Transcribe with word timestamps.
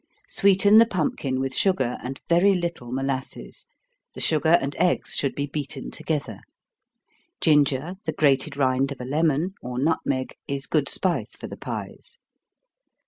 Sweeten 0.27 0.79
the 0.79 0.87
pumpkin 0.87 1.39
with 1.39 1.53
sugar, 1.53 1.99
and 2.03 2.19
very 2.27 2.55
little 2.55 2.91
molasses 2.91 3.67
the 4.15 4.19
sugar 4.19 4.57
and 4.59 4.75
eggs 4.77 5.13
should 5.13 5.35
be 5.35 5.45
beaten 5.45 5.91
together. 5.91 6.39
Ginger, 7.39 7.97
the 8.05 8.11
grated 8.13 8.57
rind 8.57 8.91
of 8.91 8.99
a 8.99 9.05
lemon, 9.05 9.53
or 9.61 9.77
nutmeg, 9.77 10.33
is 10.47 10.65
good 10.65 10.89
spice 10.89 11.35
for 11.35 11.45
the 11.45 11.55
pies. 11.55 12.17